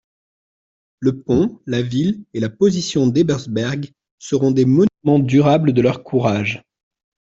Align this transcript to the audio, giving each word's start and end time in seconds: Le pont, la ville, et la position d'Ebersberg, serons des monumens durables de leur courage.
Le 0.99 1.21
pont, 1.21 1.59
la 1.67 1.83
ville, 1.83 2.23
et 2.33 2.39
la 2.39 2.49
position 2.49 3.05
d'Ebersberg, 3.05 3.91
serons 4.17 4.49
des 4.49 4.65
monumens 4.65 5.23
durables 5.23 5.73
de 5.73 5.81
leur 5.83 6.03
courage. 6.03 6.63